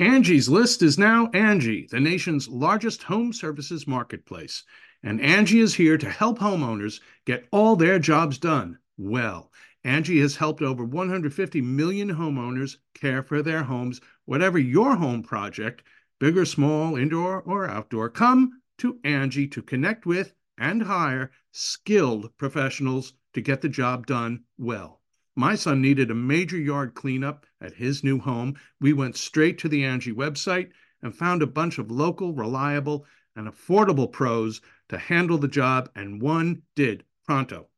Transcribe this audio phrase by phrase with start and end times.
[0.00, 4.64] Angie's List is now Angie, the nation's largest home services marketplace.
[5.04, 9.52] And Angie is here to help homeowners get all their jobs done well.
[9.84, 14.00] Angie has helped over 150 million homeowners care for their homes.
[14.24, 15.84] Whatever your home project,
[16.18, 22.36] big or small, indoor or outdoor, come to Angie to connect with and hire skilled
[22.36, 25.03] professionals to get the job done well.
[25.36, 28.54] My son needed a major yard cleanup at his new home.
[28.80, 30.70] We went straight to the Angie website
[31.02, 36.22] and found a bunch of local, reliable, and affordable pros to handle the job, and
[36.22, 37.68] one did pronto.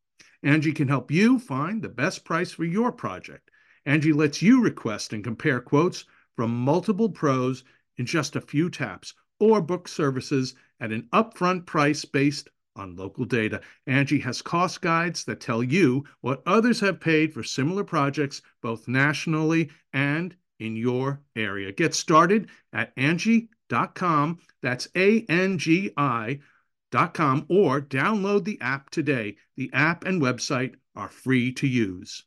[0.43, 3.51] Angie can help you find the best price for your project.
[3.87, 6.05] Angie lets you request and compare quotes
[6.35, 7.65] from multiple pros
[7.97, 13.25] in just a few taps or book services at an upfront price based on local
[13.25, 13.61] data.
[13.87, 18.87] Angie has cost guides that tell you what others have paid for similar projects, both
[18.87, 21.73] nationally and in your area.
[21.73, 24.39] Get started at Angie.com.
[24.63, 29.37] That's A N G I.com or download the app today.
[29.57, 32.25] The app and website are free to use.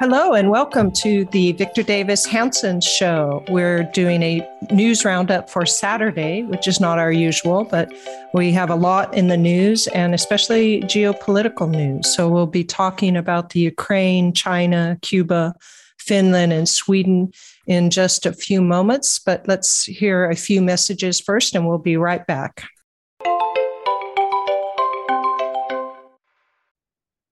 [0.00, 3.44] Hello, and welcome to the Victor Davis Hanson Show.
[3.48, 7.92] We're doing a news roundup for Saturday, which is not our usual, but
[8.32, 12.12] we have a lot in the news and especially geopolitical news.
[12.12, 15.54] So we'll be talking about the Ukraine, China, Cuba,
[15.98, 17.30] Finland, and Sweden
[17.68, 19.20] in just a few moments.
[19.20, 22.64] But let's hear a few messages first, and we'll be right back.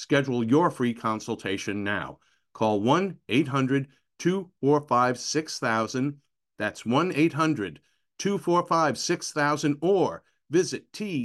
[0.00, 2.20] Schedule your free consultation now.
[2.54, 3.88] Call 1 800
[4.18, 6.16] 245 6000.
[6.58, 7.80] That's 1 800
[8.18, 11.20] 245 6000 or visit tnusa.com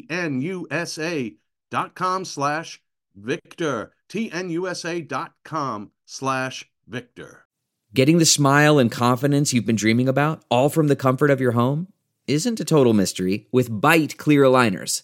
[2.26, 2.82] slash
[3.16, 3.94] victor.
[4.10, 7.46] tnusa.com slash victor.
[7.94, 11.54] Getting the smile and confidence you've been dreaming about, all from the comfort of your
[11.54, 11.88] home,
[12.28, 15.04] isn't a total mystery with Byte clear aligners.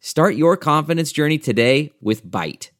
[0.00, 2.70] Start your confidence journey today with Byte.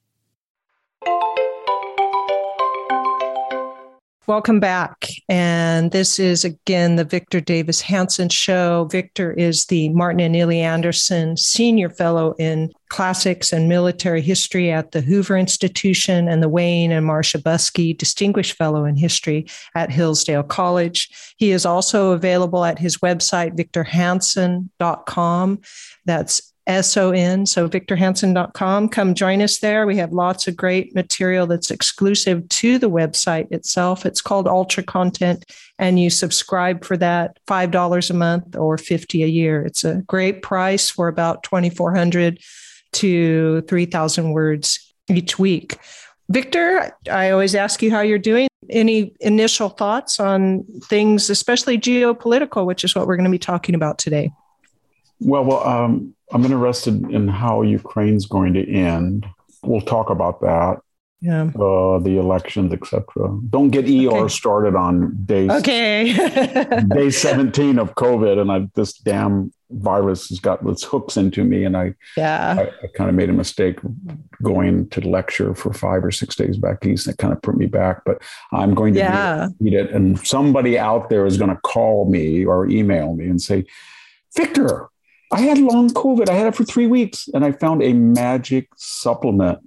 [4.26, 5.08] Welcome back.
[5.28, 8.84] And this is again the Victor Davis Hanson Show.
[8.84, 14.92] Victor is the Martin and Illie Anderson Senior Fellow in Classics and Military History at
[14.92, 20.44] the Hoover Institution and the Wayne and Marcia Buske Distinguished Fellow in History at Hillsdale
[20.44, 21.10] College.
[21.36, 25.60] He is also available at his website, victorhanson.com.
[26.04, 28.88] That's S-O-N, so victorhanson.com.
[28.90, 29.86] Come join us there.
[29.86, 34.06] We have lots of great material that's exclusive to the website itself.
[34.06, 35.44] It's called Ultra Content,
[35.78, 39.62] and you subscribe for that $5 a month or 50 a year.
[39.64, 42.38] It's a great price for about 2,400
[42.92, 45.78] to 3,000 words each week.
[46.28, 48.48] Victor, I always ask you how you're doing.
[48.68, 53.74] Any initial thoughts on things, especially geopolitical, which is what we're going to be talking
[53.74, 54.30] about today?
[55.18, 59.26] Well, well, um, I'm interested in how Ukraine's going to end.
[59.62, 60.80] We'll talk about that.
[61.20, 61.50] Yeah.
[61.54, 63.04] Uh, the elections, etc.
[63.50, 64.28] Don't get ER okay.
[64.28, 66.14] started on day okay.
[66.94, 71.64] day 17 of COVID, and I, this damn virus has got its hooks into me,
[71.64, 73.78] and I yeah I, I kind of made a mistake
[74.42, 77.06] going to lecture for five or six days back east.
[77.06, 78.22] That kind of put me back, but
[78.52, 79.48] I'm going to yeah.
[79.60, 83.66] it, and somebody out there is going to call me or email me and say,
[84.34, 84.88] Victor,
[85.32, 86.28] I had long COVID.
[86.28, 89.60] I had it for three weeks, and I found a magic supplement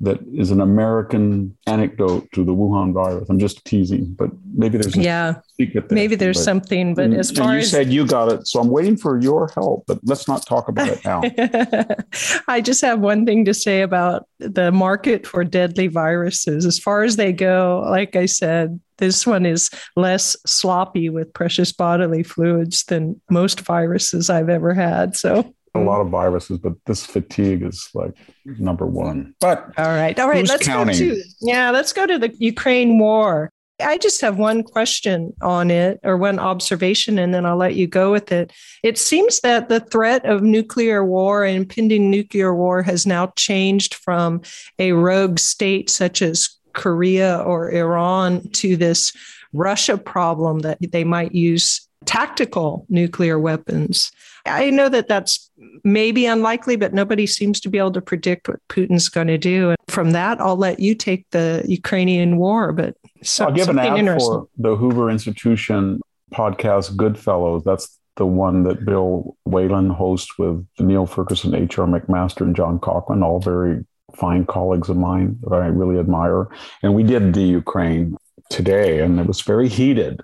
[0.00, 3.28] that is an American anecdote to the Wuhan virus.
[3.28, 5.88] I'm just teasing, but maybe there's a yeah secret.
[5.88, 8.30] There, maybe there's but, something, but and, as far you as you said you got
[8.30, 9.84] it, so I'm waiting for your help.
[9.86, 11.22] But let's not talk about it now.
[12.48, 16.64] I just have one thing to say about the market for deadly viruses.
[16.64, 21.72] As far as they go, like I said, this one is less sloppy with precious
[21.72, 25.16] bodily fluids than most viruses I've ever had.
[25.16, 25.86] So a mm.
[25.86, 28.14] lot of viruses, but this fatigue is like
[28.44, 29.34] number one.
[29.40, 30.98] But all right, all right, let's counting?
[30.98, 33.50] go to yeah, let's go to the Ukraine war.
[33.80, 37.86] I just have one question on it or one observation, and then I'll let you
[37.86, 38.52] go with it.
[38.82, 43.94] It seems that the threat of nuclear war and impending nuclear war has now changed
[43.94, 44.42] from
[44.80, 49.12] a rogue state such as Korea or Iran to this
[49.52, 54.10] Russia problem that they might use tactical nuclear weapons.
[54.46, 55.50] I know that that's
[55.84, 59.68] maybe unlikely, but nobody seems to be able to predict what Putin's going to do.
[59.68, 62.72] And from that, I'll let you take the Ukrainian war.
[62.72, 66.00] But so, I'll give an ad for the Hoover Institution
[66.32, 67.62] podcast, Goodfellows.
[67.64, 71.86] That's the one that Bill Whalen hosts with Niall Ferguson, H.R.
[71.86, 73.84] McMaster, and John Cochrane, all very
[74.16, 76.48] fine colleagues of mine that I really admire.
[76.82, 78.16] And we did the Ukraine
[78.48, 80.22] today, and it was very heated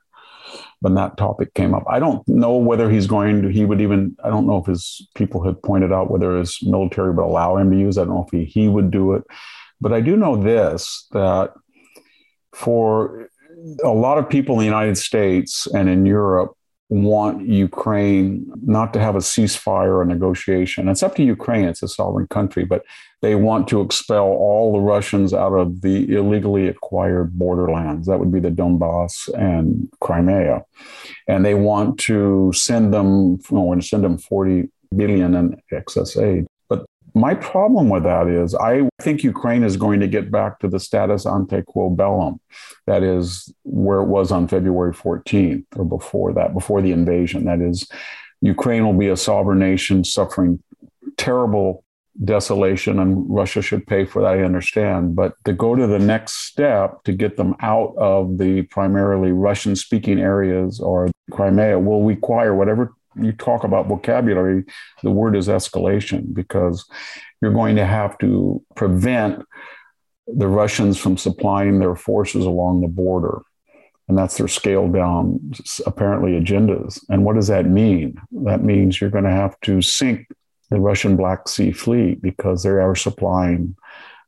[0.84, 1.82] when that topic came up.
[1.88, 5.08] I don't know whether he's going to, he would even, I don't know if his
[5.14, 7.96] people had pointed out whether his military would allow him to use.
[7.96, 9.22] I don't know if he, he would do it.
[9.80, 11.54] But I do know this that
[12.54, 13.30] for
[13.82, 16.52] a lot of people in the United States and in Europe,
[17.02, 20.88] want Ukraine not to have a ceasefire or negotiation.
[20.88, 22.84] It's up to Ukraine, it's a sovereign country, but
[23.20, 28.06] they want to expel all the Russians out of the illegally acquired borderlands.
[28.06, 30.62] That would be the Donbass and Crimea.
[31.26, 36.16] And they want to send them, oh, well, to send them 40 billion in excess
[36.16, 36.46] aid.
[37.14, 40.80] My problem with that is I think Ukraine is going to get back to the
[40.80, 42.40] status ante quo bellum,
[42.86, 47.44] that is where it was on February 14th or before that, before the invasion.
[47.44, 47.88] That is,
[48.40, 50.60] Ukraine will be a sovereign nation suffering
[51.16, 51.84] terrible
[52.22, 55.16] desolation, and Russia should pay for that, I understand.
[55.16, 59.76] But to go to the next step to get them out of the primarily Russian
[59.76, 64.64] speaking areas or Crimea will require whatever you talk about vocabulary,
[65.02, 66.84] the word is escalation because
[67.40, 69.44] you're going to have to prevent
[70.26, 73.42] the Russians from supplying their forces along the border.
[74.08, 75.52] And that's their scaled down,
[75.86, 77.02] apparently, agendas.
[77.08, 78.20] And what does that mean?
[78.32, 80.26] That means you're going to have to sink
[80.70, 83.76] the Russian Black Sea Fleet because they are supplying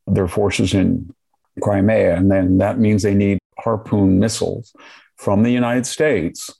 [0.06, 1.14] their forces in
[1.62, 2.16] Crimea.
[2.16, 4.74] And then that means they need Harpoon missiles
[5.16, 6.50] from the United States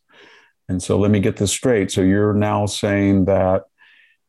[0.69, 1.91] and so let me get this straight.
[1.91, 3.65] So you're now saying that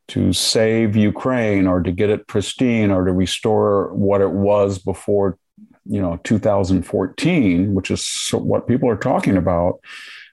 [0.08, 5.38] to save Ukraine or to get it pristine or to restore what it was before,
[5.84, 9.80] you know, 2014, which is what people are talking about,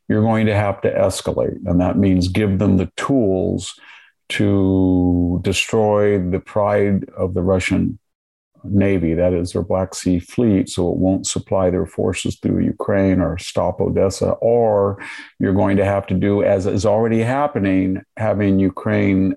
[0.08, 1.58] you're going to have to escalate.
[1.66, 3.78] And that means give them the tools
[4.30, 8.00] to destroy the pride of the Russian
[8.70, 13.22] Navy, that is their Black Sea Fleet, so it won't supply their forces through Ukraine
[13.22, 14.32] or stop Odessa.
[14.42, 15.04] Or
[15.40, 19.36] you're going to have to do, as is already happening, having Ukraine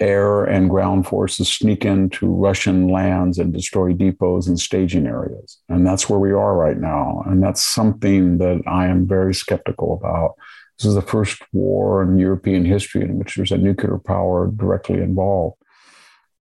[0.00, 5.58] air and ground forces sneak into Russian lands and destroy depots and staging areas.
[5.68, 7.22] And that's where we are right now.
[7.26, 10.34] And that's something that I am very skeptical about.
[10.78, 14.98] This is the first war in European history in which there's a nuclear power directly
[14.98, 15.56] involved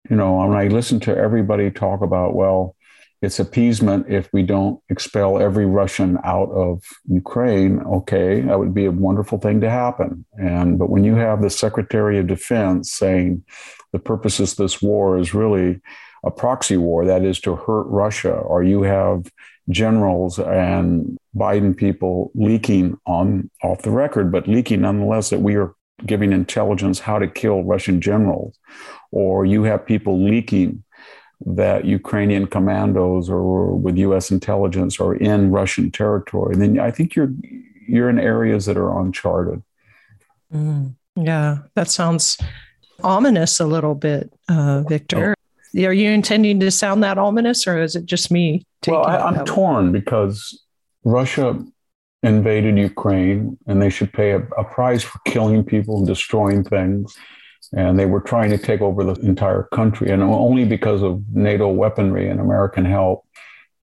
[0.09, 2.75] you know, when I listen to everybody talk about, well,
[3.21, 7.79] it's appeasement if we don't expel every Russian out of Ukraine.
[7.79, 10.25] Okay, that would be a wonderful thing to happen.
[10.33, 13.43] And but when you have the Secretary of Defense saying
[13.93, 15.79] the purpose of this war is really
[16.25, 19.31] a proxy war, that is to hurt Russia, or you have
[19.69, 25.73] generals and Biden people leaking on off the record, but leaking nonetheless that we are
[26.05, 28.57] giving intelligence how to kill Russian generals,
[29.11, 30.83] or you have people leaking
[31.45, 34.31] that Ukrainian commandos or with U.S.
[34.31, 37.31] intelligence are in Russian territory, then I think you're
[37.87, 39.61] you're in areas that are uncharted.
[40.53, 42.37] Mm, yeah, that sounds
[43.03, 45.35] ominous a little bit, uh, Victor.
[45.37, 45.85] Oh.
[45.85, 48.65] Are you intending to sound that ominous, or is it just me?
[48.87, 50.63] Well, I, am torn because
[51.03, 51.59] Russia
[52.23, 57.15] invaded Ukraine, and they should pay a, a price for killing people and destroying things
[57.73, 61.67] and they were trying to take over the entire country, and only because of NATO
[61.67, 63.25] weaponry and American help,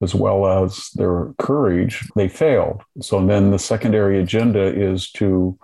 [0.00, 2.82] as well as their courage, they failed.
[3.00, 5.59] So then the secondary agenda is to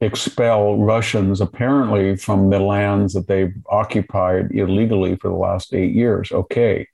[0.00, 6.32] expel Russians apparently from the lands that they've occupied illegally for the last eight years.
[6.32, 6.88] Okay.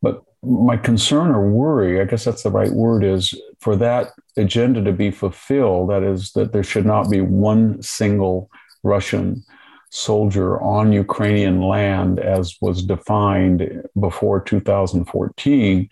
[0.00, 4.82] But my concern or worry, I guess that's the right word, is for that agenda
[4.82, 8.50] to be fulfilled, that is, that there should not be one single
[8.82, 9.44] Russian
[9.90, 15.88] soldier on Ukrainian land as was defined before 2014.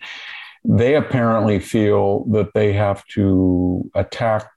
[0.65, 4.49] They apparently feel that they have to attack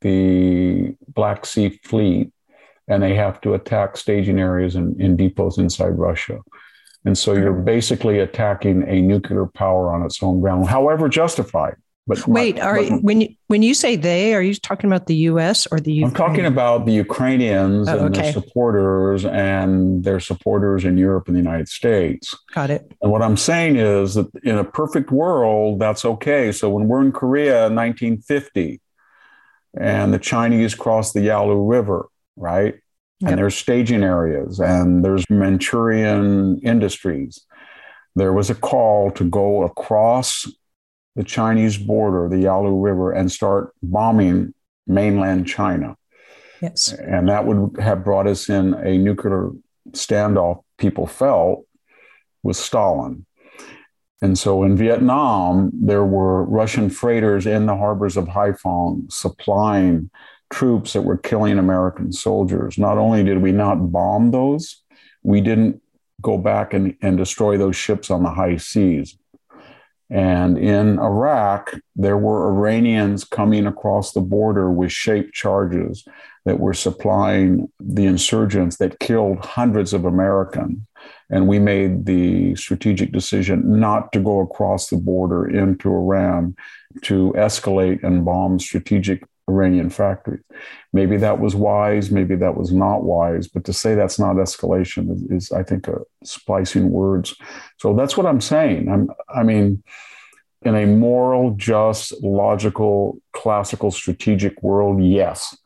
[0.00, 2.32] the Black Sea Fleet
[2.88, 6.40] and they have to attack staging areas and, in depots inside Russia.
[7.04, 11.76] And so you're basically attacking a nuclear power on its own ground, however justified.
[12.08, 15.14] But wait, are but, when you when you say they, are you talking about the
[15.32, 15.66] U.S.
[15.66, 15.92] or the?
[15.92, 16.10] Ukraine?
[16.10, 18.22] I'm talking about the Ukrainians oh, and okay.
[18.22, 22.34] their supporters and their supporters in Europe and the United States.
[22.54, 22.90] Got it.
[23.02, 26.50] And what I'm saying is that in a perfect world, that's okay.
[26.50, 28.80] So when we're in Korea in 1950,
[29.78, 32.76] and the Chinese cross the Yalu River, right?
[33.20, 33.30] Yep.
[33.30, 37.44] And there's staging areas and there's Manchurian industries.
[38.14, 40.46] There was a call to go across
[41.16, 44.54] the Chinese border, the Yalu River, and start bombing
[44.86, 45.96] mainland China.
[46.62, 46.92] Yes.
[46.92, 49.50] And that would have brought us in a nuclear
[49.90, 51.64] standoff, people felt,
[52.42, 53.26] with Stalin.
[54.20, 60.10] And so in Vietnam, there were Russian freighters in the harbors of Haiphong supplying
[60.50, 62.78] troops that were killing American soldiers.
[62.78, 64.82] Not only did we not bomb those,
[65.22, 65.82] we didn't
[66.22, 69.16] go back and, and destroy those ships on the high seas.
[70.10, 76.06] And in Iraq, there were Iranians coming across the border with shaped charges
[76.46, 80.78] that were supplying the insurgents that killed hundreds of Americans.
[81.28, 86.56] And we made the strategic decision not to go across the border into Iran
[87.02, 90.42] to escalate and bomb strategic Iranian factories.
[90.92, 95.12] Maybe that was wise, maybe that was not wise, but to say that's not escalation
[95.12, 97.34] is, is I think, a splicing words.
[97.78, 98.88] So that's what I'm saying.
[98.88, 99.82] I'm, I mean,
[100.62, 105.56] in a moral, just, logical, classical, strategic world, yes.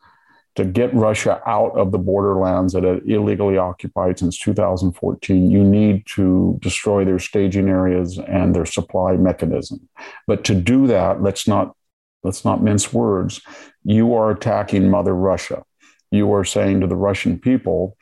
[0.55, 6.05] To get Russia out of the borderlands that it illegally occupied since 2014, you need
[6.07, 9.89] to destroy their staging areas and their supply mechanism.
[10.27, 11.75] But to do that, let's not
[12.23, 13.41] let's not mince words.
[13.83, 15.63] You are attacking Mother Russia.
[16.11, 17.97] You are saying to the Russian people,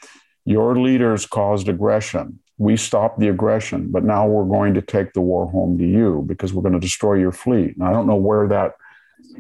[0.46, 2.40] your leaders caused aggression.
[2.58, 6.24] We stopped the aggression, but now we're going to take the war home to you
[6.28, 7.76] because we're going to destroy your fleet.
[7.76, 8.74] And I don't know where that,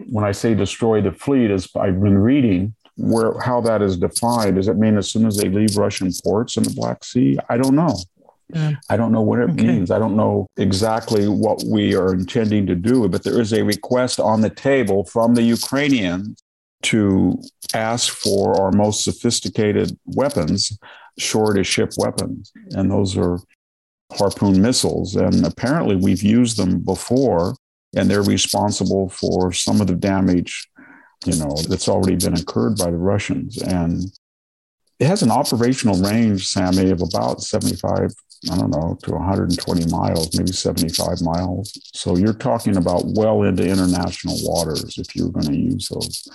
[0.09, 4.55] when I say destroy the fleet, is I've been reading where how that is defined.
[4.55, 7.37] Does it mean as soon as they leave Russian ports in the Black Sea?
[7.49, 7.95] I don't know.
[8.53, 8.73] Yeah.
[8.89, 9.67] I don't know what it okay.
[9.67, 9.91] means.
[9.91, 14.19] I don't know exactly what we are intending to do, but there is a request
[14.19, 16.41] on the table from the Ukrainians
[16.83, 17.39] to
[17.73, 20.77] ask for our most sophisticated weapons,
[21.17, 22.51] shore to ship weapons.
[22.71, 23.39] And those are
[24.13, 25.15] harpoon missiles.
[25.15, 27.55] And apparently we've used them before,
[27.95, 30.67] and they're responsible for some of the damage,
[31.25, 33.61] you know, that's already been incurred by the Russians.
[33.61, 34.11] And
[35.01, 38.13] it has an operational range, Sami, of about 75
[38.49, 41.77] I don't know, to 120 miles, maybe 75 miles.
[41.93, 46.27] So you're talking about well into international waters if you're going to use those.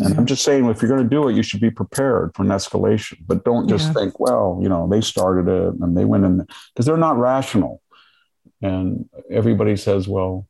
[0.00, 0.16] And yeah.
[0.16, 2.48] I'm just saying, if you're going to do it, you should be prepared for an
[2.48, 3.92] escalation, but don't just yeah.
[3.92, 7.82] think, well, you know, they started it and they went in because they're not rational.
[8.62, 10.48] And everybody says, well,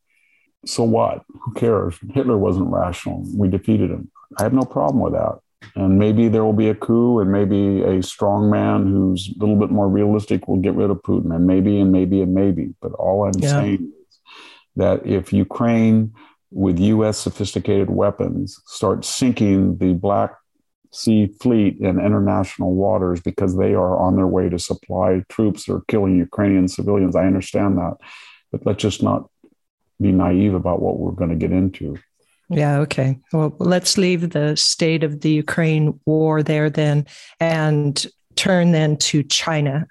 [0.64, 1.24] so what?
[1.40, 1.98] Who cares?
[2.14, 3.24] Hitler wasn't rational.
[3.34, 4.10] We defeated him.
[4.38, 5.40] I have no problem with that.
[5.74, 9.56] And maybe there will be a coup, and maybe a strong man who's a little
[9.56, 12.74] bit more realistic will get rid of Putin, and maybe, and maybe, and maybe.
[12.80, 13.50] But all I'm yeah.
[13.50, 14.18] saying is
[14.76, 16.14] that if Ukraine,
[16.50, 17.18] with U.S.
[17.18, 20.34] sophisticated weapons, starts sinking the Black
[20.92, 25.82] Sea fleet in international waters because they are on their way to supply troops or
[25.88, 27.96] killing Ukrainian civilians, I understand that.
[28.50, 29.28] But let's just not
[30.00, 31.98] be naive about what we're going to get into.
[32.48, 33.18] Yeah, okay.
[33.32, 37.06] Well, let's leave the state of the Ukraine war there then
[37.40, 39.86] and turn then to China.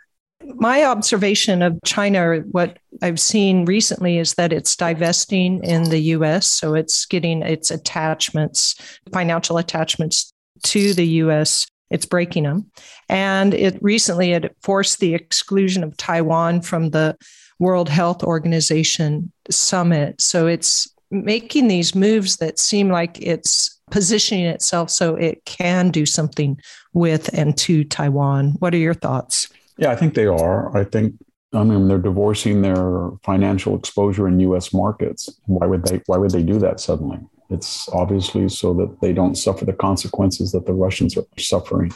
[0.57, 6.49] My observation of China, what I've seen recently, is that it's divesting in the US.
[6.49, 8.75] So it's getting its attachments,
[9.11, 10.31] financial attachments
[10.63, 11.67] to the US.
[11.89, 12.71] It's breaking them.
[13.09, 17.17] And it recently it forced the exclusion of Taiwan from the
[17.59, 20.21] World Health Organization summit.
[20.21, 20.87] So it's
[21.23, 26.59] making these moves that seem like it's positioning itself so it can do something
[26.93, 28.55] with and to Taiwan.
[28.59, 29.49] What are your thoughts?
[29.77, 30.75] Yeah, I think they are.
[30.75, 31.15] I think
[31.53, 35.29] I mean they're divorcing their financial exposure in US markets.
[35.45, 37.19] Why would they why would they do that suddenly?
[37.49, 41.91] It's obviously so that they don't suffer the consequences that the Russians are suffering.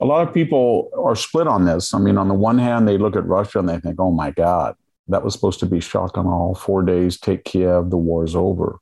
[0.00, 1.94] A lot of people are split on this.
[1.94, 4.30] I mean, on the one hand, they look at Russia and they think, oh my
[4.32, 4.74] God,
[5.08, 6.54] That was supposed to be shock and all.
[6.54, 8.78] Four days, take Kiev, the war's over.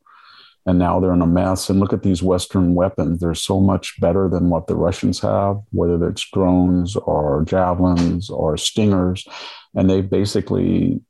[0.64, 1.68] And now they're in a mess.
[1.68, 3.18] And look at these Western weapons.
[3.18, 8.56] They're so much better than what the Russians have, whether it's drones or javelins or
[8.56, 9.26] stingers.
[9.74, 11.00] And they basically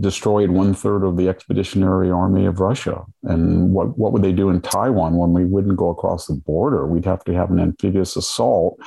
[0.00, 3.04] destroyed one third of the expeditionary army of Russia.
[3.24, 6.86] And what, what would they do in Taiwan when we wouldn't go across the border?
[6.86, 8.78] We'd have to have an amphibious assault.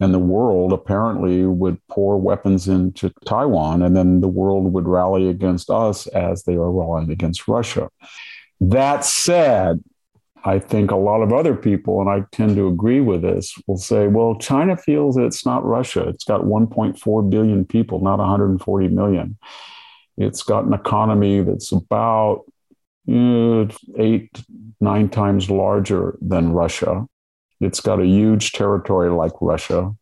[0.00, 5.28] And the world apparently would pour weapons into Taiwan, and then the world would rally
[5.28, 7.90] against us as they are rallying against Russia.
[8.60, 9.82] That said,
[10.44, 13.76] I think a lot of other people, and I tend to agree with this, will
[13.76, 16.08] say, well, China feels it's not Russia.
[16.08, 19.36] It's got 1.4 billion people, not 140 million.
[20.16, 22.44] It's got an economy that's about
[23.08, 23.66] uh,
[23.98, 24.30] eight,
[24.80, 27.06] nine times larger than Russia.
[27.60, 29.94] It's got a huge territory like Russia.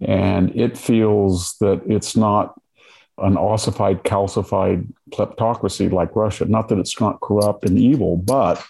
[0.00, 2.60] And it feels that it's not
[3.18, 6.44] an ossified, calcified kleptocracy like Russia.
[6.44, 8.62] Not that it's not corrupt and evil, but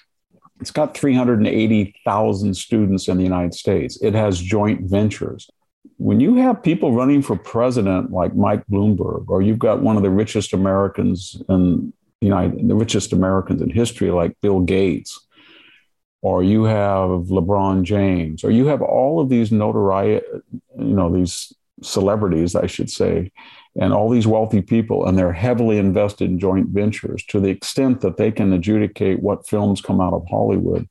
[0.61, 4.01] it's got 380,000 students in the United States.
[4.01, 5.51] It has joint ventures
[5.99, 10.03] when you have people running for president like Mike Bloomberg, or you've got one of
[10.03, 15.26] the richest Americans in you know the richest Americans in history like Bill Gates,
[16.27, 20.25] or you have LeBron James, or you have all of these notoriety,
[20.79, 21.53] you know, these
[21.83, 23.31] celebrities, I should say,
[23.81, 28.01] and all these wealthy people, and they're heavily invested in joint ventures to the extent
[28.01, 30.89] that they can adjudicate what films come out of Hollywood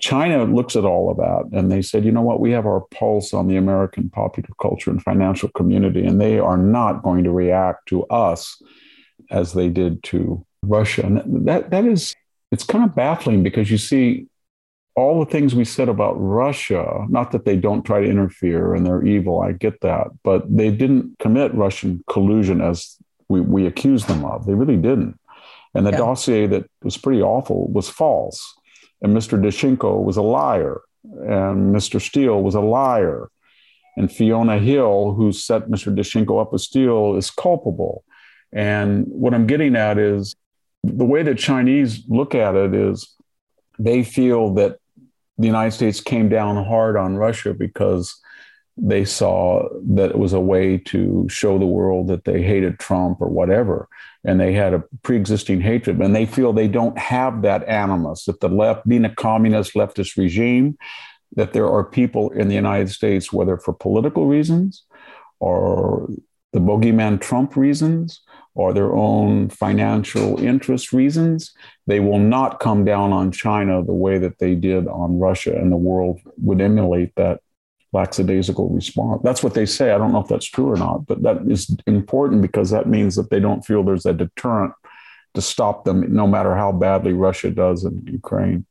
[0.00, 2.80] China looks at all of that and they said, you know what, we have our
[2.92, 7.30] pulse on the American popular culture and financial community, and they are not going to
[7.30, 8.60] react to us
[9.30, 11.02] as they did to Russia.
[11.04, 12.14] And that that is
[12.50, 14.26] it's kind of baffling because you see
[14.98, 18.84] all the things we said about Russia, not that they don't try to interfere and
[18.84, 22.96] they're evil, I get that, but they didn't commit Russian collusion as
[23.28, 24.46] we, we accused them of.
[24.46, 25.18] They really didn't.
[25.74, 25.98] And the yeah.
[25.98, 28.58] dossier that was pretty awful was false
[29.00, 29.40] and Mr.
[29.40, 32.00] Danchenko was a liar, and Mr.
[32.00, 33.30] Steele was a liar,
[33.96, 35.94] and Fiona Hill, who set Mr.
[35.94, 38.04] Danchenko up with Steele, is culpable.
[38.52, 40.34] And what I'm getting at is
[40.82, 43.14] the way the Chinese look at it is
[43.78, 44.78] they feel that
[45.38, 48.20] the United States came down hard on Russia because
[48.76, 53.20] they saw that it was a way to show the world that they hated Trump
[53.20, 53.88] or whatever
[54.24, 58.40] and they had a pre-existing hatred and they feel they don't have that animus that
[58.40, 60.76] the left being a communist leftist regime
[61.34, 64.84] that there are people in the united states whether for political reasons
[65.40, 66.08] or
[66.52, 68.20] the bogeyman trump reasons
[68.54, 71.52] or their own financial interest reasons
[71.86, 75.70] they will not come down on china the way that they did on russia and
[75.70, 77.40] the world would emulate that
[77.92, 79.22] lackadaisical response.
[79.24, 79.92] That's what they say.
[79.92, 83.16] I don't know if that's true or not, but that is important because that means
[83.16, 84.74] that they don't feel there's a deterrent
[85.34, 88.66] to stop them, no matter how badly Russia does in Ukraine.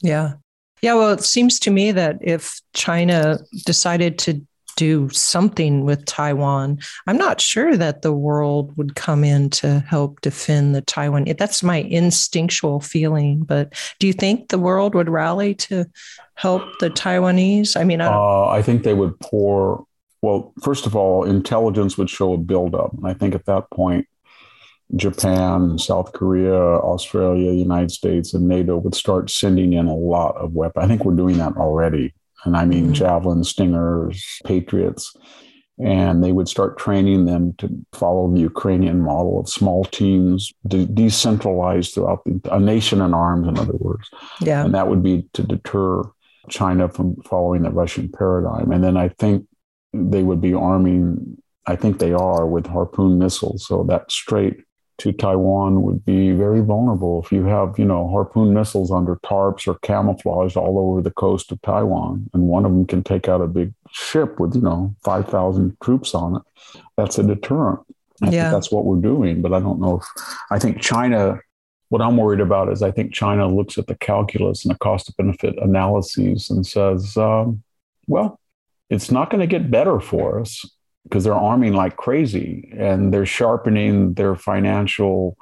[0.00, 0.34] Yeah.
[0.82, 0.94] Yeah.
[0.94, 4.44] Well, it seems to me that if China decided to
[4.78, 6.78] do something with Taiwan.
[7.08, 11.24] I'm not sure that the world would come in to help defend the Taiwan.
[11.36, 13.40] That's my instinctual feeling.
[13.40, 15.84] But do you think the world would rally to
[16.36, 17.78] help the Taiwanese?
[17.78, 19.84] I mean, I, uh, I think they would pour.
[20.22, 24.06] Well, first of all, intelligence would show a buildup, and I think at that point,
[24.94, 30.52] Japan, South Korea, Australia, United States, and NATO would start sending in a lot of
[30.52, 30.84] weapons.
[30.84, 32.92] I think we're doing that already and I mean mm-hmm.
[32.92, 35.14] javelin stingers, patriots.
[35.80, 40.86] And they would start training them to follow the Ukrainian model of small teams, de-
[40.86, 44.08] decentralized throughout the, a nation in arms, in other words.
[44.40, 44.64] Yeah.
[44.64, 46.02] And that would be to deter
[46.48, 48.72] China from following the Russian paradigm.
[48.72, 49.46] And then I think
[49.92, 53.64] they would be arming, I think they are, with Harpoon missiles.
[53.64, 54.56] So that straight
[54.98, 59.68] to Taiwan would be very vulnerable if you have, you know, harpoon missiles under tarps
[59.68, 63.40] or camouflaged all over the coast of Taiwan, and one of them can take out
[63.40, 66.42] a big ship with, you know, 5,000 troops on it.
[66.96, 67.80] That's a deterrent.
[68.22, 68.42] I yeah.
[68.42, 69.40] think that's what we're doing.
[69.40, 70.06] But I don't know if,
[70.50, 71.38] I think China,
[71.90, 75.16] what I'm worried about is I think China looks at the calculus and the cost
[75.16, 77.62] benefit analyses and says, um,
[78.08, 78.40] well,
[78.90, 80.64] it's not going to get better for us
[81.08, 85.36] because they're arming like crazy and they're sharpening their financial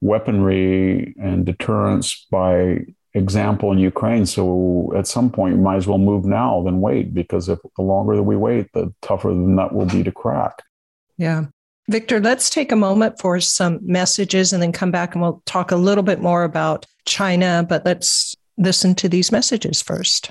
[0.00, 2.78] weaponry and deterrence by
[3.14, 4.24] example in Ukraine.
[4.24, 7.82] So at some point, you might as well move now than wait because if the
[7.82, 10.62] longer that we wait, the tougher the nut will be to crack.
[11.16, 11.46] Yeah.
[11.88, 15.72] Victor, let's take a moment for some messages and then come back and we'll talk
[15.72, 20.30] a little bit more about China, but let's listen to these messages first.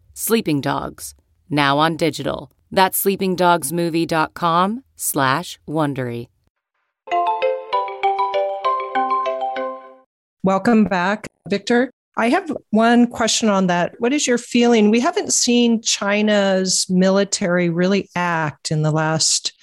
[0.13, 1.15] Sleeping Dogs,
[1.49, 2.51] now on digital.
[2.71, 6.27] That's sleepingdogsmovie.com slash Wondery.
[10.43, 11.91] Welcome back, Victor.
[12.17, 13.93] I have one question on that.
[13.99, 14.89] What is your feeling?
[14.89, 19.53] We haven't seen China's military really act in the last,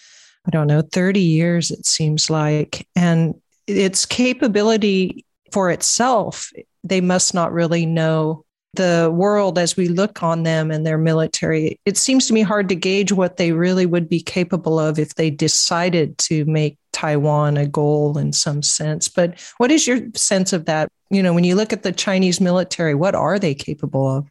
[0.47, 2.89] I don't know, 30 years, it seems like.
[2.97, 3.35] And
[3.67, 6.51] its capability for itself,
[6.85, 11.81] they must not really know the world as we look on them and their military,
[11.85, 15.15] it seems to me hard to gauge what they really would be capable of if
[15.15, 19.09] they decided to make Taiwan a goal in some sense.
[19.09, 20.89] But what is your sense of that?
[21.11, 24.29] You know, when you look at the Chinese military, what are they capable of?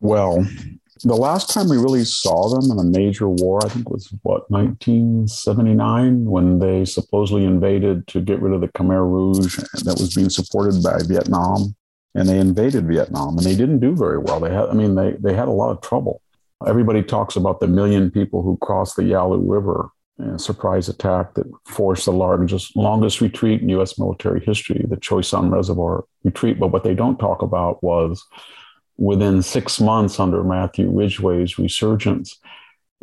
[0.00, 0.46] Well,
[1.02, 4.50] the last time we really saw them in a major war, I think was what,
[4.50, 10.28] 1979, when they supposedly invaded to get rid of the Khmer Rouge that was being
[10.28, 11.74] supported by Vietnam
[12.14, 14.40] and they invaded Vietnam and they didn't do very well.
[14.40, 16.20] They had, I mean, they, they had a lot of trouble.
[16.66, 21.50] Everybody talks about the million people who crossed the Yalu River a surprise attack that
[21.66, 23.98] forced the largest, longest retreat in U.S.
[23.98, 26.58] military history, the Chosin Reservoir retreat.
[26.58, 28.24] But what they don't talk about was
[28.96, 32.38] within six months under Matthew Ridgway's resurgence,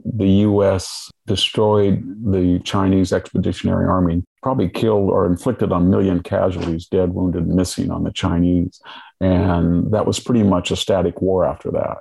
[0.06, 1.12] the U.S.
[1.26, 7.92] destroyed the Chinese Expeditionary Army, probably killed or inflicted a million casualties, dead, wounded, missing
[7.92, 8.80] on the Chinese.
[9.20, 11.98] And that was pretty much a static war after that.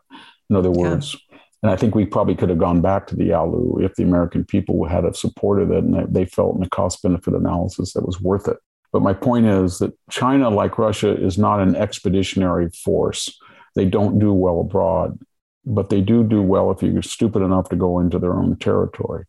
[0.51, 1.39] In other words, yeah.
[1.63, 4.45] and I think we probably could have gone back to the Yalu if the American
[4.45, 8.21] people had have supported it and they felt in the cost benefit analysis that was
[8.21, 8.59] worth it.
[8.93, 13.37] But my point is that China, like Russia, is not an expeditionary force.
[13.75, 15.19] They don't do well abroad
[15.66, 19.24] but they do do well if you're stupid enough to go into their own territory.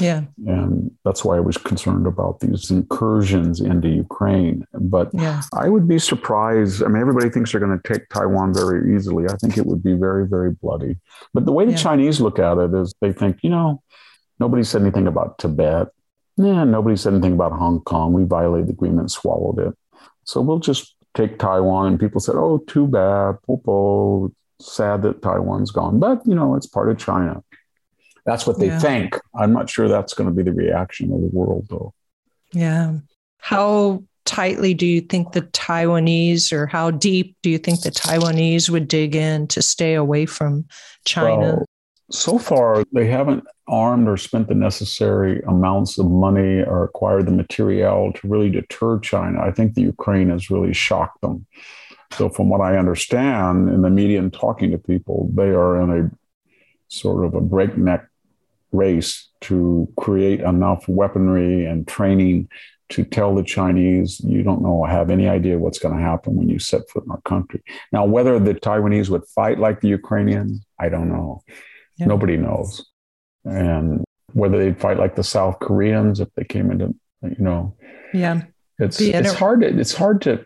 [0.00, 0.22] Yeah.
[0.46, 4.64] And that's why I was concerned about these incursions into Ukraine.
[4.72, 5.42] But yeah.
[5.54, 6.84] I would be surprised.
[6.84, 9.24] I mean, everybody thinks they're going to take Taiwan very easily.
[9.28, 10.98] I think it would be very, very bloody.
[11.34, 11.78] But the way the yeah.
[11.78, 13.82] Chinese look at it is they think, you know,
[14.38, 15.88] nobody said anything about Tibet.
[16.36, 18.12] Yeah, nobody said anything about Hong Kong.
[18.12, 19.74] We violated the agreement, swallowed it.
[20.22, 21.88] So we'll just take Taiwan.
[21.88, 23.42] And people said, oh, too bad.
[23.44, 27.42] Popo, sad that Taiwan's gone, but you know, it's part of China.
[28.26, 28.78] That's what they yeah.
[28.78, 29.18] think.
[29.34, 31.94] I'm not sure that's going to be the reaction of the world, though.
[32.52, 32.98] Yeah.
[33.38, 38.68] How tightly do you think the Taiwanese, or how deep do you think the Taiwanese
[38.68, 40.66] would dig in to stay away from
[41.06, 41.38] China?
[41.38, 41.64] Well,
[42.10, 47.32] so far, they haven't armed or spent the necessary amounts of money or acquired the
[47.32, 49.40] material to really deter China.
[49.40, 51.46] I think the Ukraine has really shocked them.
[52.12, 55.90] So, from what I understand in the media and talking to people, they are in
[55.90, 56.10] a
[56.88, 58.08] sort of a breakneck
[58.72, 62.48] race to create enough weaponry and training
[62.90, 66.48] to tell the Chinese, you don't know, have any idea what's going to happen when
[66.48, 67.62] you set foot in our country.
[67.92, 71.42] Now, whether the Taiwanese would fight like the Ukrainians, I don't know.
[71.98, 72.06] Yeah.
[72.06, 72.86] Nobody knows.
[73.44, 77.76] And whether they'd fight like the South Koreans if they came into, you know,
[78.14, 78.42] yeah,
[78.78, 79.60] it's it's hard.
[79.60, 80.44] To, it's hard to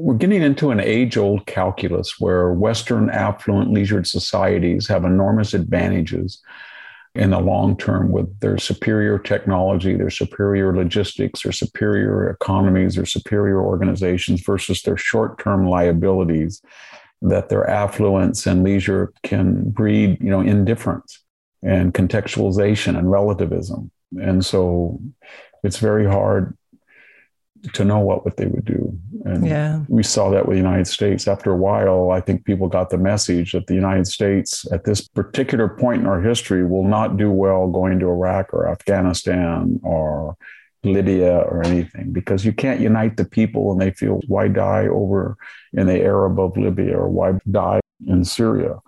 [0.00, 6.42] we're getting into an age old calculus where Western affluent leisured societies have enormous advantages
[7.14, 13.06] in the long term with their superior technology, their superior logistics, their superior economies, their
[13.06, 16.60] superior organizations versus their short term liabilities
[17.22, 21.20] that their affluence and leisure can breed, you know, indifference
[21.62, 23.90] and contextualization and relativism.
[24.20, 25.00] And so
[25.62, 26.56] it's very hard
[27.72, 28.98] to know what, what they would do.
[29.24, 29.82] And yeah.
[29.88, 31.26] we saw that with the United States.
[31.26, 35.08] After a while, I think people got the message that the United States, at this
[35.08, 40.36] particular point in our history, will not do well going to Iraq or Afghanistan or
[40.84, 45.36] Libya or anything because you can't unite the people and they feel why die over
[45.72, 48.78] in the Arab of Libya or why die in Syria.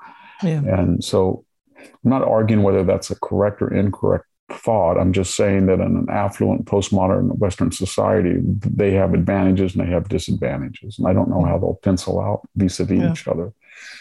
[0.42, 0.60] Yeah.
[0.60, 1.44] And so
[1.82, 4.98] I'm not arguing whether that's a correct or incorrect thought.
[4.98, 9.90] I'm just saying that in an affluent postmodern Western society, they have advantages and they
[9.90, 10.98] have disadvantages.
[10.98, 11.48] And I don't know hmm.
[11.48, 13.52] how they'll pencil out vis-a-vis each other.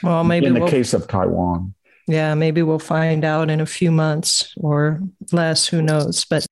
[0.03, 1.73] Well, maybe in the we'll, case of Taiwan.
[2.07, 6.25] Yeah, maybe we'll find out in a few months or less, who knows.
[6.25, 6.45] But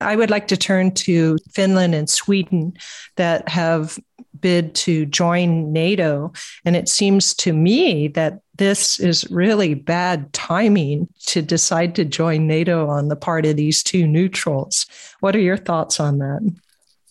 [0.00, 2.72] I would like to turn to Finland and Sweden
[3.16, 3.98] that have
[4.40, 6.32] bid to join NATO.
[6.64, 12.46] And it seems to me that this is really bad timing to decide to join
[12.46, 14.86] NATO on the part of these two neutrals.
[15.20, 16.54] What are your thoughts on that?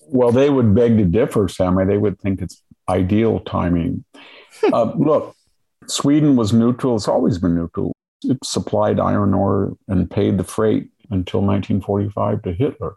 [0.08, 1.86] Well, they would beg to differ, Sami.
[1.86, 4.04] They would think it's ideal timing.
[4.74, 5.36] uh, look,
[5.88, 6.96] Sweden was neutral.
[6.96, 7.94] It's always been neutral.
[8.24, 12.96] It supplied iron ore and paid the freight until 1945 to Hitler.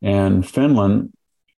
[0.00, 1.12] And Finland,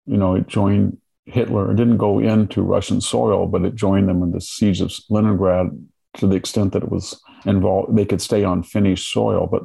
[0.06, 1.72] you know, it joined Hitler.
[1.72, 5.68] It didn't go into Russian soil, but it joined them in the siege of Leningrad
[6.18, 7.96] to the extent that it was involved.
[7.96, 9.48] They could stay on Finnish soil.
[9.48, 9.64] But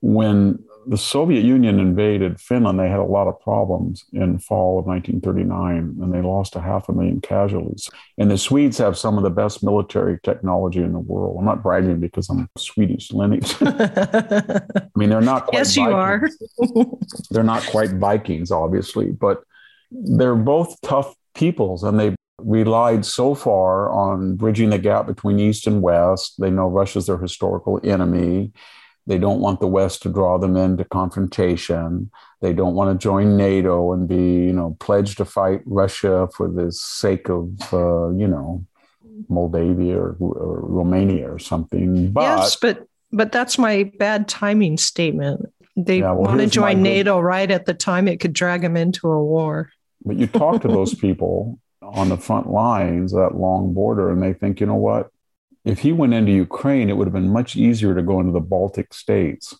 [0.00, 4.86] when the Soviet Union invaded Finland, they had a lot of problems in fall of
[4.86, 7.90] 1939, and they lost a half a million casualties.
[8.18, 11.36] And the Swedes have some of the best military technology in the world.
[11.38, 13.54] I'm not bragging because I'm Swedish lineage.
[13.60, 14.62] I
[14.94, 15.58] mean, they're not quite.
[15.58, 16.36] Yes, Vikings.
[16.58, 16.96] you are.
[17.30, 19.42] they're not quite Vikings, obviously, but
[19.90, 25.66] they're both tough peoples, and they relied so far on bridging the gap between East
[25.66, 26.34] and West.
[26.38, 28.52] They know Russia's their historical enemy
[29.06, 32.10] they don't want the West to draw them into confrontation.
[32.40, 36.48] They don't want to join NATO and be, you know, pledged to fight Russia for
[36.50, 38.64] the sake of, uh, you know,
[39.28, 42.10] Moldavia or, or, Romania or something.
[42.10, 45.46] But, yes, but but that's my bad timing statement.
[45.76, 48.76] They yeah, well, want to join NATO right at the time it could drag them
[48.76, 49.70] into a war.
[50.04, 54.32] But you talk to those people on the front lines, that long border, and they
[54.32, 55.10] think, you know what?
[55.66, 58.40] If he went into Ukraine, it would have been much easier to go into the
[58.40, 59.52] Baltic states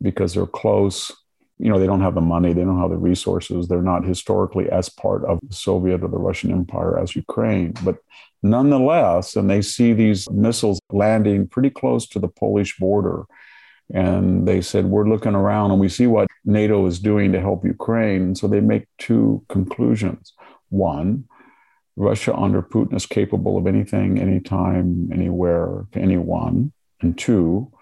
[0.00, 1.12] because they're close.
[1.58, 3.68] You know, they don't have the money, they don't have the resources.
[3.68, 7.74] They're not historically as part of the Soviet or the Russian Empire as Ukraine.
[7.84, 7.98] But
[8.42, 13.24] nonetheless, and they see these missiles landing pretty close to the Polish border.
[13.92, 17.66] And they said, We're looking around and we see what NATO is doing to help
[17.66, 18.34] Ukraine.
[18.34, 20.32] So they make two conclusions.
[20.70, 21.28] One,
[21.96, 26.72] Russia under Putin is capable of anything, anytime, anywhere, to anyone.
[27.00, 27.72] And two,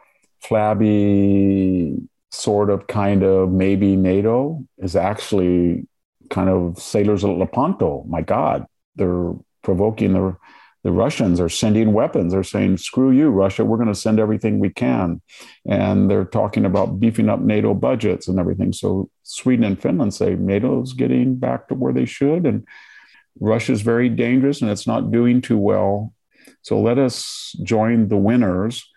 [0.40, 1.96] flabby,
[2.30, 5.86] sort of, kind of, maybe NATO is actually
[6.30, 8.04] kind of sailors at Lepanto.
[8.08, 10.36] My God, they're provoking the
[10.82, 12.32] the Russians are sending weapons.
[12.32, 15.22] They're saying, screw you, Russia, we're going to send everything we can.
[15.64, 18.72] And they're talking about beefing up NATO budgets and everything.
[18.72, 22.46] So Sweden and Finland say NATO's getting back to where they should.
[22.46, 22.66] And
[23.40, 26.12] Russia is very dangerous and it's not doing too well.
[26.62, 28.88] So let us join the winners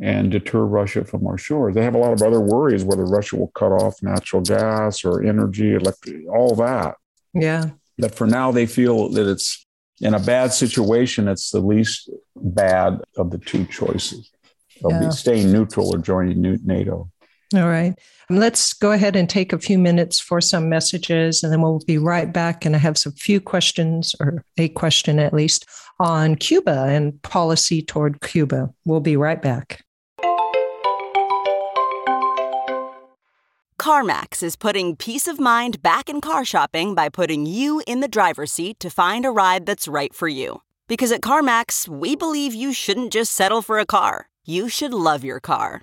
[0.00, 1.74] and deter Russia from our shores.
[1.74, 5.22] They have a lot of other worries whether Russia will cut off natural gas or
[5.22, 6.96] energy, electric, all that.
[7.34, 7.70] Yeah.
[7.98, 9.66] But for now, they feel that it's
[10.00, 14.30] in a bad situation, it's the least bad of the two choices.
[14.80, 15.10] They'll yeah.
[15.10, 17.11] staying neutral or joining NATO.
[17.54, 17.94] All right.
[18.30, 21.98] Let's go ahead and take a few minutes for some messages, and then we'll be
[21.98, 22.64] right back.
[22.64, 25.66] And I have some few questions, or a question at least,
[26.00, 28.72] on Cuba and policy toward Cuba.
[28.86, 29.84] We'll be right back.
[33.78, 38.06] CarMax is putting peace of mind back in car shopping by putting you in the
[38.06, 40.62] driver's seat to find a ride that's right for you.
[40.86, 45.24] Because at CarMax, we believe you shouldn't just settle for a car, you should love
[45.24, 45.82] your car.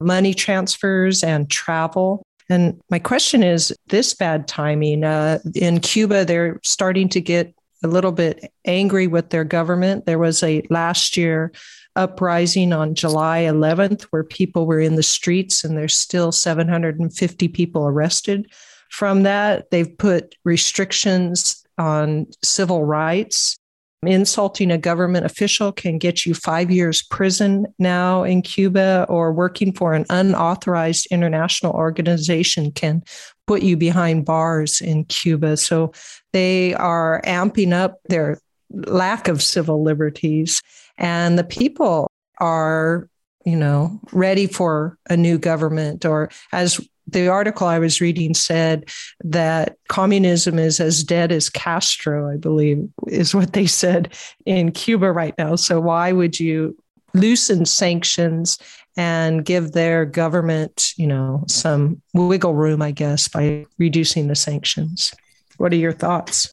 [0.00, 2.22] money transfers and travel.
[2.48, 7.88] And my question is this bad timing uh, in Cuba, they're starting to get a
[7.88, 10.06] little bit angry with their government.
[10.06, 11.52] There was a last year
[11.96, 17.86] uprising on July 11th where people were in the streets, and there's still 750 people
[17.86, 18.50] arrested
[18.90, 19.70] from that.
[19.70, 23.58] They've put restrictions on civil rights.
[24.06, 29.72] Insulting a government official can get you five years prison now in Cuba, or working
[29.72, 33.02] for an unauthorized international organization can
[33.46, 35.56] put you behind bars in Cuba.
[35.56, 35.92] So
[36.32, 38.40] they are amping up their
[38.70, 40.62] lack of civil liberties,
[40.98, 43.08] and the people are
[43.44, 48.88] you know, ready for a new government, or as the article I was reading said
[49.22, 54.14] that communism is as dead as Castro, I believe, is what they said
[54.46, 55.56] in Cuba right now.
[55.56, 56.76] So why would you
[57.12, 58.58] loosen sanctions
[58.96, 65.12] and give their government, you know, some wiggle room, I guess, by reducing the sanctions?
[65.56, 66.52] What are your thoughts?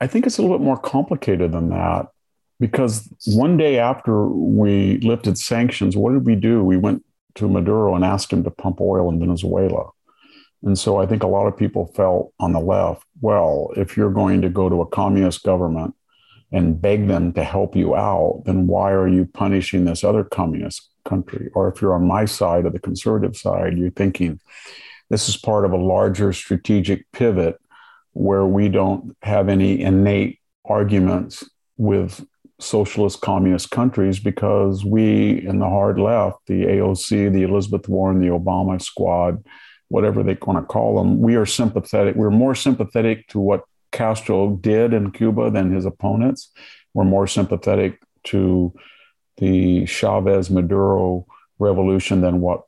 [0.00, 2.08] I think it's a little bit more complicated than that
[2.60, 6.62] because one day after we lifted sanctions, what did we do?
[6.62, 7.04] We went
[7.36, 9.90] to Maduro and asked him to pump oil in Venezuela.
[10.62, 14.10] And so I think a lot of people felt on the left, well, if you're
[14.10, 15.94] going to go to a communist government
[16.52, 20.90] and beg them to help you out, then why are you punishing this other communist
[21.04, 21.50] country?
[21.54, 24.40] Or if you're on my side of the conservative side, you're thinking
[25.10, 27.60] this is part of a larger strategic pivot
[28.12, 31.44] where we don't have any innate arguments
[31.76, 32.26] with
[32.58, 38.28] socialist communist countries because we in the hard left, the AOC, the Elizabeth Warren, the
[38.28, 39.44] Obama squad,
[39.88, 42.16] whatever they want to call them, we are sympathetic.
[42.16, 46.50] We're more sympathetic to what Castro did in Cuba than his opponents.
[46.94, 48.74] We're more sympathetic to
[49.36, 51.26] the Chavez Maduro
[51.58, 52.62] revolution than what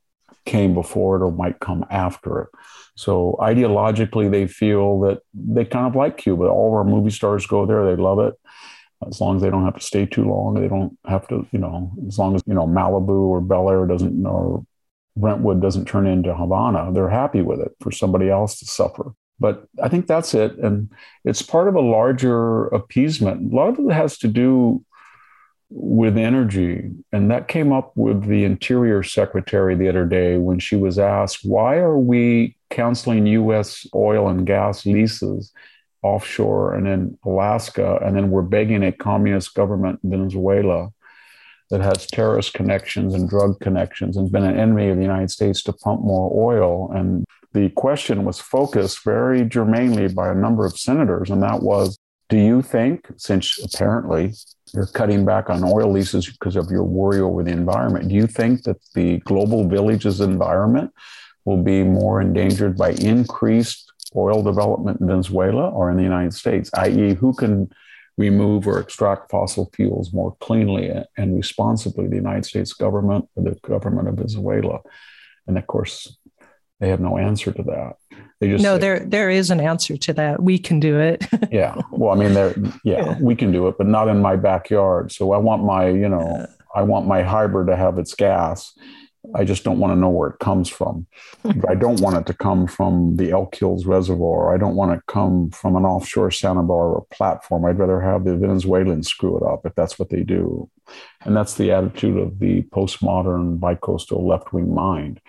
[0.45, 2.49] came before it or might come after it.
[2.95, 6.45] So ideologically, they feel that they kind of like Cuba.
[6.45, 8.35] All of our movie stars go there; they love it
[9.07, 10.55] as long as they don't have to stay too long.
[10.55, 13.87] They don't have to, you know, as long as, you know, Malibu or Bel Air
[13.87, 14.65] doesn't, or
[15.17, 19.13] Brentwood doesn't turn into Havana, they're happy with it for somebody else to suffer.
[19.41, 20.59] But I think that's it.
[20.59, 20.91] And
[21.25, 23.53] it's part of a larger appeasement.
[23.53, 24.85] A lot of it has to do
[25.71, 26.91] with energy.
[27.13, 31.41] And that came up with the Interior Secretary the other day when she was asked,
[31.45, 35.53] why are we canceling US oil and gas leases
[36.03, 37.99] offshore and in Alaska.
[38.03, 40.91] And then we're begging a communist government in Venezuela
[41.71, 45.63] that has terrorist connections and drug connections and been an enemy of the United States
[45.65, 46.91] to pump more oil.
[46.93, 51.99] And the question was focused very germanely by a number of senators, and that was
[52.29, 54.35] Do you think, since apparently
[54.75, 58.27] you're cutting back on oil leases because of your worry over the environment, do you
[58.27, 60.93] think that the global village's environment
[61.47, 66.71] will be more endangered by increased oil development in Venezuela or in the United States,
[66.75, 67.71] i.e., who can
[68.17, 73.55] remove or extract fossil fuels more cleanly and responsibly, the United States government or the
[73.63, 74.81] government of Venezuela?
[75.47, 76.19] And of course,
[76.81, 77.97] they have no answer to that.
[78.41, 80.41] They just no, say, there there is an answer to that.
[80.41, 81.27] We can do it.
[81.51, 81.75] yeah.
[81.91, 82.55] Well, I mean, there.
[82.85, 85.11] Yeah, yeah, we can do it, but not in my backyard.
[85.11, 88.79] So I want my, you know, I want my hybrid to have its gas,
[89.35, 91.07] I just don't want to know where it comes from.
[91.69, 94.55] I don't want it to come from the Elk Hills Reservoir.
[94.55, 97.65] I don't want it to come from an offshore Santa Barbara platform.
[97.65, 100.71] I'd rather have the Venezuelans screw it up if that's what they do.
[101.25, 105.21] And that's the attitude of the postmodern bicoastal left wing mind.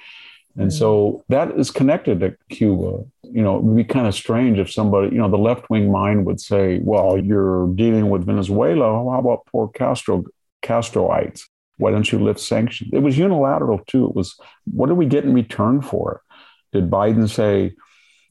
[0.57, 1.23] And so mm.
[1.29, 3.05] that is connected to Cuba.
[3.23, 5.91] You know, it would be kind of strange if somebody, you know, the left wing
[5.91, 8.85] mind would say, well, you're dealing with Venezuela.
[8.85, 10.25] How about poor Castro,
[10.61, 11.43] Castroites?
[11.79, 12.91] Why don't you lift sanctions?
[12.93, 14.05] It was unilateral too.
[14.05, 14.35] It was
[14.71, 16.77] what do we get in return for it?
[16.77, 17.73] Did Biden say,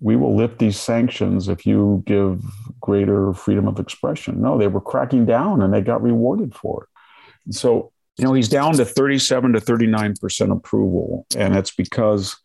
[0.01, 2.41] we will lift these sanctions if you give
[2.81, 4.41] greater freedom of expression?
[4.41, 7.55] No, they were cracking down and they got rewarded for it.
[7.55, 11.27] so, you know, he's down to 37 to 39% approval.
[11.37, 12.37] And it's because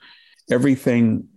[0.49, 1.27] everything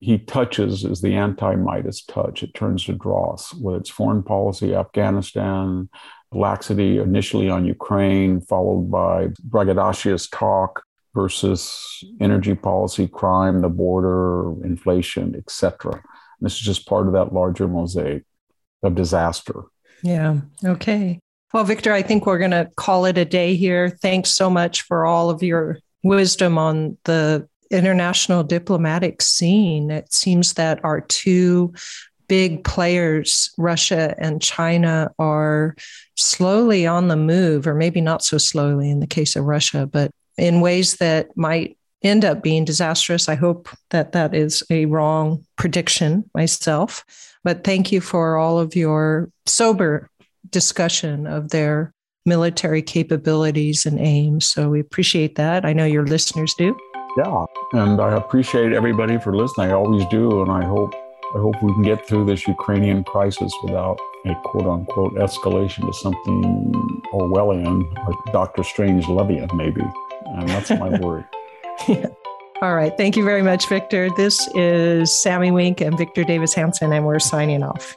[0.00, 2.42] he touches is the anti Midas touch.
[2.42, 5.90] It turns to dross, whether it's foreign policy, Afghanistan,
[6.32, 15.34] laxity initially on Ukraine, followed by braggadocious talk versus energy policy, crime, the border, inflation,
[15.36, 16.02] etc.
[16.40, 18.24] This is just part of that larger mosaic
[18.82, 19.64] of disaster.
[20.02, 20.40] Yeah.
[20.64, 21.18] Okay.
[21.52, 23.90] Well, Victor, I think we're going to call it a day here.
[23.90, 29.90] Thanks so much for all of your wisdom on the international diplomatic scene.
[29.90, 31.74] It seems that our two
[32.30, 35.74] big players, Russia and China, are
[36.16, 40.12] slowly on the move, or maybe not so slowly in the case of Russia, but
[40.38, 43.28] in ways that might end up being disastrous.
[43.28, 47.04] I hope that that is a wrong prediction myself.
[47.42, 50.08] But thank you for all of your sober
[50.50, 51.92] discussion of their
[52.24, 54.46] military capabilities and aims.
[54.46, 55.64] So we appreciate that.
[55.64, 56.78] I know your listeners do.
[57.16, 59.70] Yeah, and I appreciate everybody for listening.
[59.70, 60.94] I always do, and I hope
[61.34, 65.92] I hope we can get through this Ukrainian crisis without a quote unquote escalation to
[65.92, 66.72] something
[67.12, 69.82] Orwellian or Doctor Strangelovian, maybe.
[70.26, 71.24] And that's my worry.
[71.86, 72.06] yeah.
[72.62, 72.94] All right.
[72.96, 74.10] Thank you very much, Victor.
[74.16, 77.96] This is Sami Winc and Victor Davis Hanson, and we're signing off.